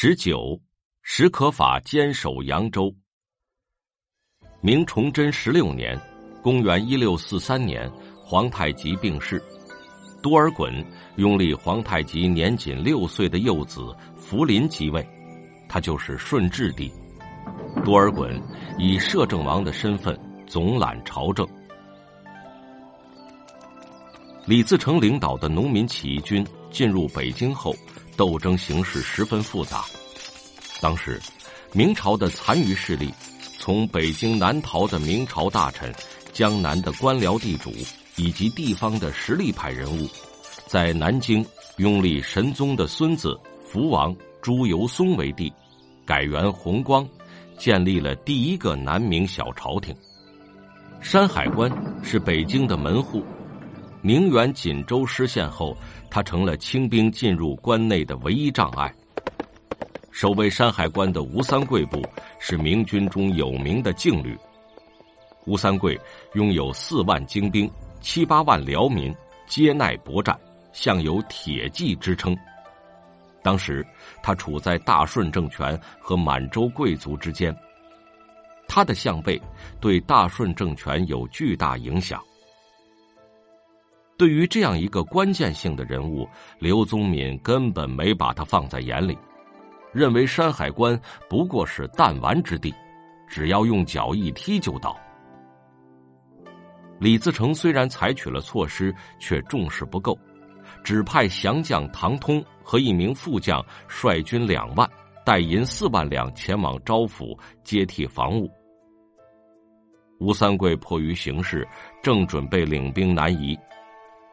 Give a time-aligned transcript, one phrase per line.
[0.00, 0.56] 十九，
[1.02, 2.94] 史可法坚守扬州。
[4.60, 6.00] 明崇祯十六年，
[6.40, 7.90] 公元一六四三年，
[8.24, 9.42] 皇太极病逝，
[10.22, 15.04] 多尔衮拥立皇太极年仅六岁的幼子福临即位，
[15.68, 16.88] 他就是顺治帝。
[17.84, 18.40] 多尔衮
[18.78, 21.44] 以摄政王的身份总揽朝政。
[24.46, 27.74] 李自成领导的农民起义军进入北京后。
[28.18, 29.84] 斗争形势十分复杂。
[30.80, 31.20] 当时，
[31.72, 33.14] 明朝的残余势力，
[33.58, 35.94] 从北京南逃的明朝大臣、
[36.32, 37.72] 江南的官僚地主
[38.16, 40.08] 以及地方的实力派人物，
[40.66, 45.52] 在南京拥立神宗的孙子福王朱由崧为帝，
[46.04, 47.08] 改元弘光，
[47.56, 49.94] 建立了第一个南明小朝廷。
[51.00, 51.70] 山海关
[52.02, 53.22] 是北京的门户。
[54.00, 55.76] 宁远锦州失陷后，
[56.08, 58.92] 他成了清兵进入关内的唯一障碍。
[60.10, 62.02] 守卫山海关的吴三桂部
[62.38, 64.36] 是明军中有名的劲旅。
[65.46, 65.98] 吴三桂
[66.34, 69.14] 拥有四万精兵、七八万辽民，
[69.46, 70.38] 接耐搏战，
[70.72, 72.36] 向有“铁骑”之称。
[73.42, 73.86] 当时
[74.22, 77.56] 他处在大顺政权和满洲贵族之间，
[78.66, 79.40] 他的相背
[79.80, 82.22] 对大顺政权有巨大影响。
[84.18, 89.16] 对于这样一个关键性的人物，刘宗敏根本没把他放在眼里，
[89.92, 92.74] 认为山海关不过是弹丸之地，
[93.28, 94.96] 只要用脚一踢就倒。
[96.98, 100.18] 李自成虽然采取了措施，却重视不够，
[100.82, 104.90] 只派降将唐通和一名副将率军两万，
[105.24, 108.50] 带银四万两前往招抚接替防务。
[110.18, 111.64] 吴三桂迫于形势，
[112.02, 113.56] 正准备领兵南移。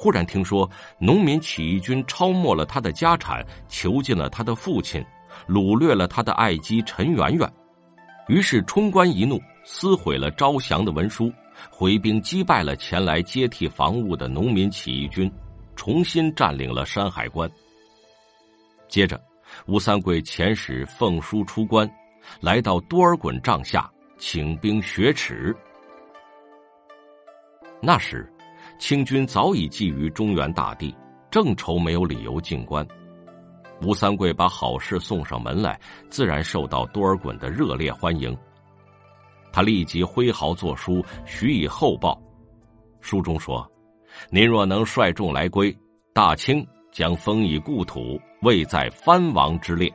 [0.00, 5.04] 忽然听说农民起义军抄没了他的家产，囚禁了他的父亲，
[5.48, 7.52] 掳掠了他的爱姬陈圆圆，
[8.28, 11.32] 于是冲冠一怒，撕毁了招降的文书，
[11.68, 15.28] 回兵击败了前来接替防务的农民起义军，
[15.74, 17.50] 重新占领了山海关。
[18.86, 19.20] 接着，
[19.66, 21.90] 吴三桂遣使奉书出关，
[22.40, 25.52] 来到多尔衮帐下，请兵雪耻。
[27.82, 28.32] 那时。
[28.78, 30.94] 清军早已觊觎中原大地，
[31.30, 32.86] 正愁没有理由进关。
[33.82, 35.78] 吴三桂把好事送上门来，
[36.08, 38.36] 自然受到多尔衮的热烈欢迎。
[39.52, 42.20] 他立即挥毫作书，许以厚报。
[43.00, 43.68] 书中说
[44.30, 45.76] ：“您若能率众来归，
[46.12, 49.92] 大清将封以故土，位在藩王之列。”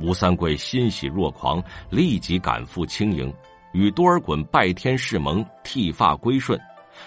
[0.00, 3.32] 吴三桂欣喜若狂，立即赶赴清营，
[3.72, 6.58] 与多尔衮拜天誓盟，剃发归顺。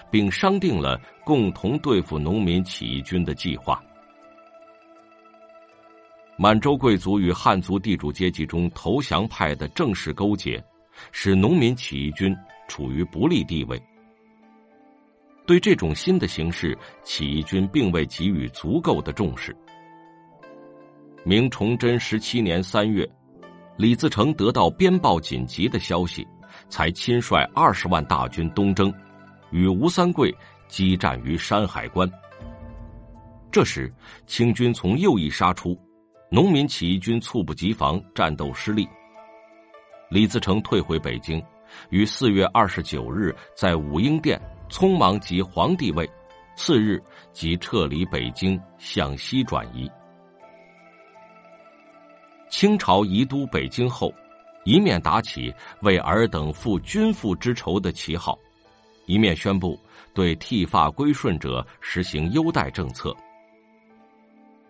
[0.10, 3.82] 并商定了共同对付农民起义军的计划。
[6.36, 10.64] 满洲贵族与汉族地主阶级中投降派的正式勾结，
[11.12, 12.36] 使农民起义军
[12.68, 13.82] 处于不利地位。
[15.46, 19.56] 对这种新的形势，起义军并未给予足够的重视。
[21.24, 23.08] 明崇祯十七年三月，
[23.78, 26.28] 李自成得到边报紧急的消息，
[26.68, 28.92] 才亲率二十万大军东征。
[29.53, 30.36] 与吴三桂
[30.68, 32.12] 激战于山海关。
[33.52, 33.94] 这时，
[34.25, 35.80] 清军从右翼杀出，
[36.31, 38.90] 农民起义军猝不及防，战斗失利。
[40.09, 41.41] 李自成退回北京，
[41.91, 46.09] 于四月二十九日在武英殿匆忙即皇帝位，
[46.56, 49.90] 次日即撤离北京，向西转移。
[52.50, 54.12] 清朝移都北京后，
[54.66, 58.35] 一面打起为尔等复君父之仇的旗号。
[59.06, 59.80] 一面宣布
[60.14, 63.16] 对剃发归顺者实行优待政策。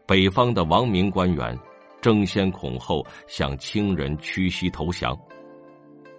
[0.05, 1.57] 北方的王明官员
[2.01, 5.17] 争先恐后向清人屈膝投降。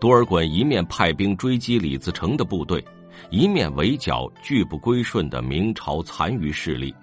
[0.00, 2.84] 多尔衮一面派兵追击李自成的部队，
[3.30, 6.94] 一面围剿拒不归顺的明朝残余势力。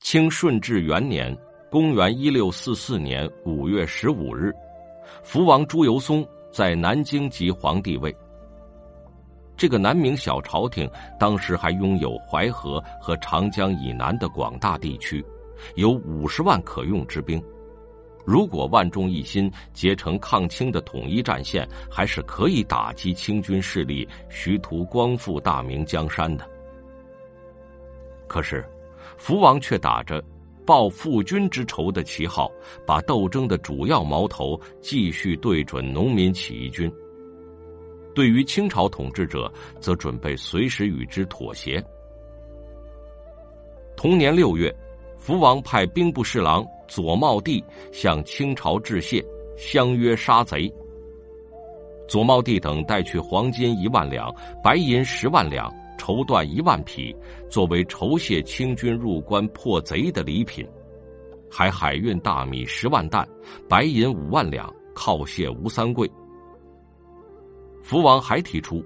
[0.00, 1.36] 清顺治元年
[1.70, 4.52] （公元一六四四年）五月十五日，
[5.24, 8.14] 福王朱由崧在南京即皇帝位。
[9.56, 10.88] 这个南明小朝廷
[11.18, 15.24] 当时还拥有淮河和长江以南的广大地区，
[15.76, 17.42] 有五十万可用之兵。
[18.24, 26.44] 如果万众一心，结成抗清的统一战线，还是可以打击清军势力，徐图光复大明江山的。
[28.26, 28.68] 可是，
[29.16, 30.20] 福王却打着
[30.66, 32.50] 报父君之仇的旗号，
[32.84, 36.92] 把斗争的主要矛头继续对准农民起义军。
[38.16, 41.84] 对于清朝统治者，则准备随时与之妥协。
[43.94, 44.74] 同年六月，
[45.18, 49.22] 福王派兵部侍郎左茂帝向清朝致谢，
[49.58, 50.72] 相约杀贼。
[52.08, 54.34] 左茂帝等带去黄金一万两、
[54.64, 57.14] 白银十万两、绸缎一万匹，
[57.50, 60.66] 作为酬谢清军入关破贼的礼品，
[61.50, 63.28] 还海运大米十万担、
[63.68, 66.10] 白银五万两，犒谢吴三桂。
[67.86, 68.84] 福王还提出，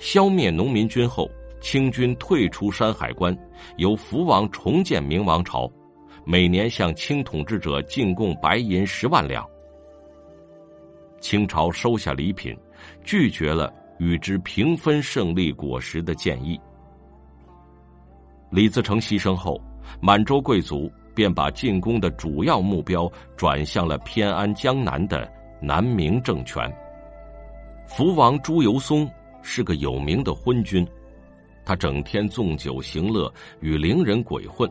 [0.00, 1.30] 消灭农民军后，
[1.60, 3.32] 清军退出山海关，
[3.76, 5.70] 由福王重建明王朝。
[6.24, 9.46] 每年向清统治者进贡白银十万两。
[11.20, 12.52] 清朝收下礼品，
[13.04, 16.60] 拒绝了与之平分胜利果实的建议。
[18.50, 19.62] 李自成牺牲后，
[20.00, 25.32] 满洲贵族便把进攻的主要目标转向了偏安江南的
[25.62, 26.68] 南明政权。
[27.92, 29.10] 福王朱由崧
[29.42, 30.86] 是个有名的昏君，
[31.64, 34.70] 他整天纵酒行乐，与伶人鬼混，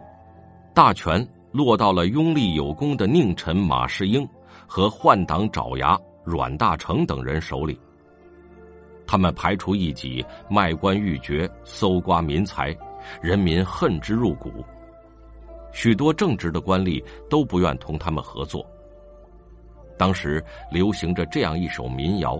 [0.73, 1.27] 大权。
[1.51, 4.25] 落到了拥立有功的佞臣马士英
[4.67, 7.77] 和换党爪牙阮大铖等人手里。
[9.07, 12.77] 他们排除异己，卖官鬻爵，搜刮民财，
[13.19, 14.63] 人民恨之入骨。
[15.71, 18.63] 许多正直的官吏都不愿同他们合作。
[19.97, 22.39] 当时流行着这样一首民谣：“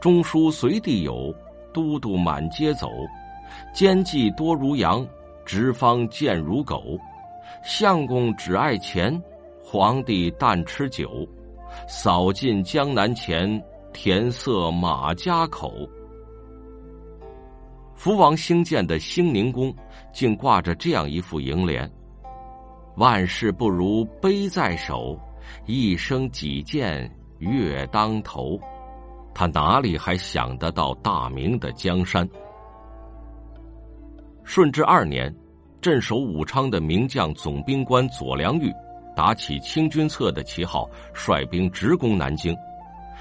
[0.00, 1.34] 中书随地有，
[1.72, 2.88] 都督满街走，
[3.74, 5.06] 奸计多如羊，
[5.44, 6.98] 直方贱如狗。”
[7.62, 9.20] 相公只爱钱，
[9.62, 11.28] 皇帝但吃酒，
[11.86, 13.62] 扫尽江南钱，
[13.92, 15.72] 填塞马家口。
[17.94, 19.74] 福王兴建的兴宁宫，
[20.12, 21.90] 竟挂着这样一副楹联
[22.96, 25.18] ：“万事不如杯在手，
[25.66, 27.10] 一生几见
[27.40, 28.58] 月当头。”
[29.34, 32.28] 他哪里还想得到大明的江山？
[34.44, 35.34] 顺治二年。
[35.80, 38.70] 镇守武昌的名将总兵官左良玉，
[39.16, 42.54] 打起清君侧的旗号，率兵直攻南京。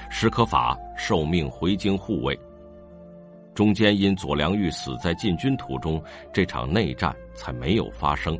[0.09, 2.37] 史可法受命回京护卫。
[3.55, 6.03] 中间因左良玉死在进军途中，
[6.33, 8.37] 这场内战才没有发生。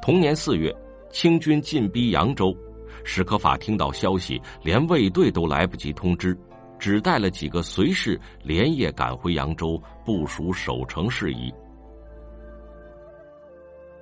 [0.00, 0.72] 同年四月，
[1.10, 2.56] 清军进逼扬州，
[3.04, 6.36] 史可法听到消息，连卫队都来不及通知，
[6.78, 11.52] 只带了几个随侍，连夜赶回扬州部署守城事宜。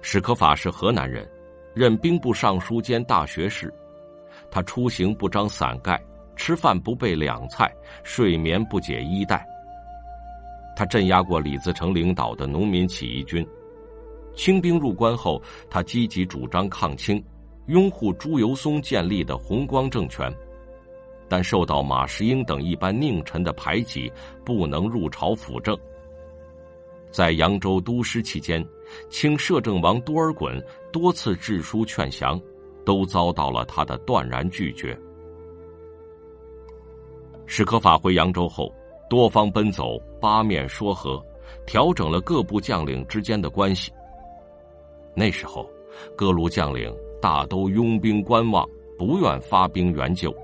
[0.00, 1.28] 史可法是河南人，
[1.74, 3.72] 任兵部尚书兼大学士。
[4.50, 6.00] 他出行不张伞盖，
[6.36, 7.70] 吃饭不备两菜，
[8.04, 9.44] 睡眠不解衣带。
[10.76, 13.46] 他镇压过李自成领导的农民起义军。
[14.36, 17.22] 清兵入关后，他积极主张抗清，
[17.68, 20.34] 拥护朱由崧建立的弘光政权，
[21.28, 24.10] 但受到马士英等一般佞臣的排挤，
[24.42, 25.78] 不能入朝辅政。
[27.10, 28.66] 在扬州督师期间，
[29.10, 32.40] 清摄政王多尔衮多次致书劝降，
[32.86, 34.98] 都遭到了他的断然拒绝。
[37.44, 38.74] 史可法回扬州后，
[39.10, 41.22] 多方奔走，八面说和，
[41.66, 43.92] 调整了各部将领之间的关系。
[45.14, 45.68] 那时候，
[46.16, 50.34] 各路将领大都拥兵观望，不愿发兵援救，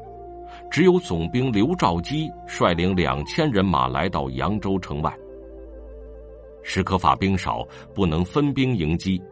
[0.70, 5.16] 只有总兵刘兆基率领两千人马来到扬州城外。
[6.62, 9.22] 史可法兵少，不能分兵迎击，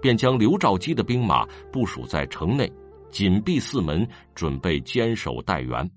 [0.00, 2.70] 便将刘兆基的兵马部署在城内，
[3.10, 5.90] 紧闭四门，准备坚守待援。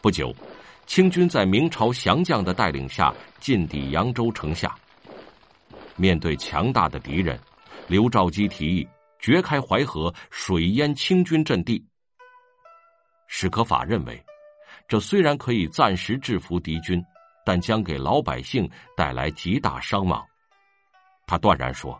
[0.00, 0.34] 不久，
[0.86, 4.74] 清军在明朝降将的带领下进抵扬州城下。
[5.96, 7.38] 面对强大的敌人，
[7.88, 8.86] 刘兆基提议
[9.18, 11.84] 掘开淮河，水淹清军阵地。
[13.26, 14.24] 史可法认为，
[14.88, 17.04] 这虽然可以暂时制服敌军。
[17.46, 20.20] 但将给老百姓带来极大伤亡，
[21.28, 21.96] 他断然说：“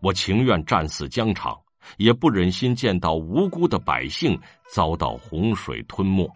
[0.00, 1.60] 我情愿战死疆场，
[1.96, 4.40] 也不忍心见到无辜的百姓
[4.72, 6.32] 遭到洪水吞没。”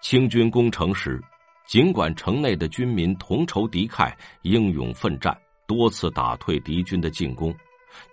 [0.00, 1.22] 清军攻城时，
[1.66, 7.54] 尽管城内的军民同仇敌忾、英勇奋战，多次打退敌军的进攻，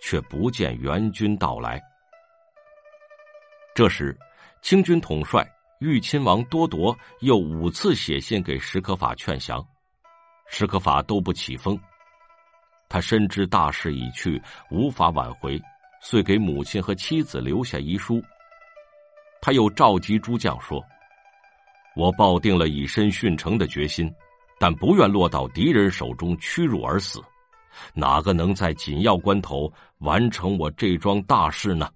[0.01, 1.81] 却不见援军到来。
[3.75, 4.17] 这时，
[4.61, 5.47] 清军统帅。
[5.79, 9.63] 豫亲王多铎又五次写信给史可法劝降，
[10.47, 11.79] 史可法都不起风。
[12.89, 14.41] 他深知大势已去，
[14.71, 15.61] 无法挽回，
[16.01, 18.19] 遂给母亲和妻子留下遗书。
[19.39, 20.83] 他又召集诸将说
[21.95, 24.11] ：“我抱定了以身殉城的决心，
[24.59, 27.21] 但不愿落到敌人手中屈辱而死。
[27.93, 31.89] 哪个能在紧要关头完成我这桩大事呢？”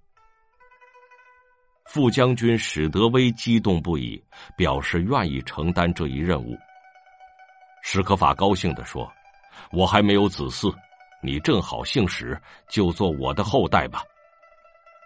[1.85, 4.23] 副将军史德威激动不已，
[4.55, 6.57] 表示愿意承担这一任务。
[7.83, 9.11] 史可法高兴地说
[9.73, 10.73] ：“我还没有子嗣，
[11.21, 14.03] 你正好姓史，就做我的后代吧。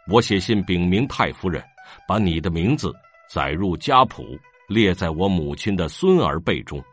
[0.08, 1.64] 我写信禀明太夫人，
[2.08, 2.94] 把你的名字
[3.28, 6.84] 载入家谱，列在我母亲的孙儿辈中。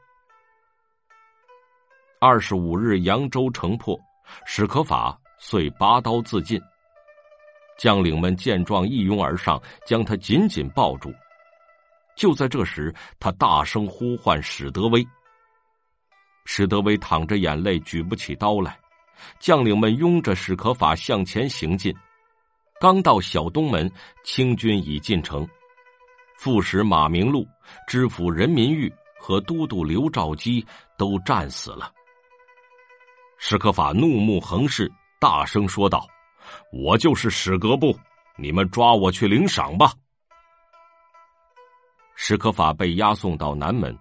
[2.25, 3.99] 二十五日，扬州城破，
[4.47, 6.63] 史可法遂拔刀自尽。
[7.77, 11.13] 将领们见状，一拥而上，将他紧紧抱住。
[12.15, 15.05] 就在这时，他大声呼唤史德威。
[16.45, 18.79] 史德威淌着眼泪，举不起刀来。
[19.41, 21.93] 将领们拥着史可法向前行进。
[22.81, 23.91] 刚到小东门，
[24.23, 25.45] 清军已进城。
[26.39, 27.45] 副使马明禄、
[27.89, 28.89] 知府任民玉
[29.19, 30.65] 和都督刘兆基
[30.97, 31.93] 都战死了。
[33.45, 36.07] 史可法怒目横视，大声说道
[36.73, 37.93] ：“我就是史格布，
[38.39, 39.93] 你们抓我去领赏吧！”
[42.15, 43.99] 史可法被押送到南门，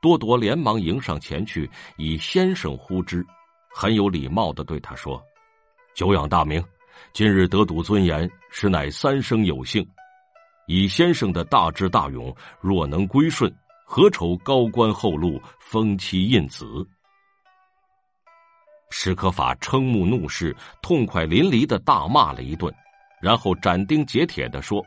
[0.00, 3.26] 多铎连忙迎上前去，以先生呼之，
[3.68, 5.20] 很有礼貌的对他说
[5.92, 6.64] ：“久仰大名。”
[7.12, 9.84] 今日得睹尊严，实乃三生有幸。
[10.68, 13.52] 以先生的大智大勇，若能归顺，
[13.84, 16.64] 何愁高官厚禄、封妻印子？
[18.96, 22.72] 史可法瞠目怒视，痛快淋漓的大骂了一顿，
[23.20, 24.82] 然后斩钉截铁的说：“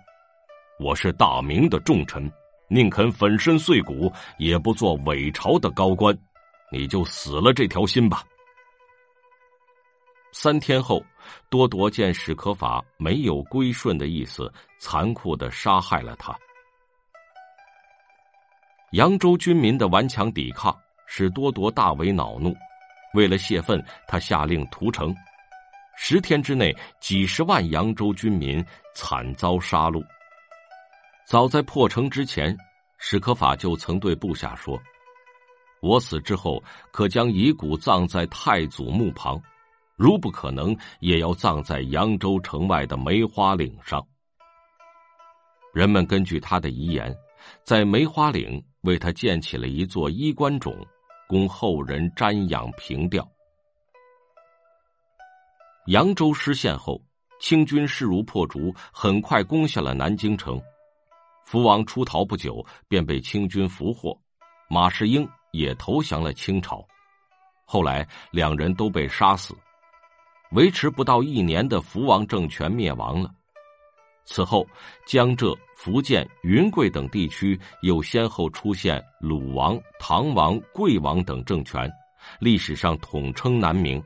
[0.80, 2.32] 我是大明的重臣，
[2.70, 6.18] 宁肯粉身碎骨，也不做伪朝的高官。
[6.72, 8.24] 你就死了这条心吧。”
[10.32, 11.04] 三天后，
[11.50, 16.34] 多铎见史可法没有归顺的意思，残酷的杀害了他。
[18.94, 20.74] 扬州军民的顽强抵抗
[21.08, 22.56] 使多铎大为恼怒，
[23.18, 25.12] 为了泄愤，他下令屠城。
[25.98, 26.72] 十天之内，
[27.02, 30.06] 几十万扬州军民惨遭杀戮。
[31.26, 32.56] 早在破城之前，
[33.00, 34.80] 史可法就曾对部下说
[35.82, 39.42] ：“我死之后，可将遗骨葬在太祖墓旁。”
[39.98, 44.00] 如不可能，也要葬在扬州城外的梅花岭上。
[45.74, 47.12] 人们根据他的遗言，
[47.64, 50.72] 在梅花岭为他建起了一座衣冠冢，
[51.28, 53.28] 供后人瞻仰凭吊。
[55.88, 57.02] 扬州失陷后，
[57.40, 60.62] 清军势如破竹，很快攻下了南京城。
[61.46, 64.20] 福王出逃不久，便被清军俘获，
[64.70, 66.86] 马士英也投降了清朝。
[67.66, 69.56] 后来，两人都被杀死。
[70.52, 73.34] 维持不到一年的福王政权灭亡了。
[74.30, 74.68] 此后，
[75.06, 81.90] 江浙、福建、云贵等地区又先后出现鲁王、唐王、贵王等政权，
[82.40, 84.04] 历史上统称南明。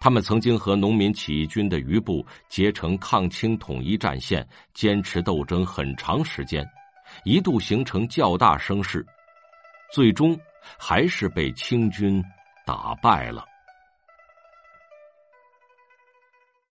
[0.00, 6.66] 他们曾经和农民起义军的余部结成抗清统一战线，坚持斗争很长时间，
[7.24, 9.04] 一度形成较大声势，
[9.92, 10.38] 最终
[10.78, 12.24] 还是被清军
[12.64, 13.44] 打败了。